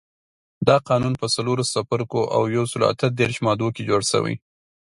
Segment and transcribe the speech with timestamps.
[0.67, 4.35] دا قانون په څلورو څپرکو او یو سلو اته دیرش مادو کې جوړ شوی.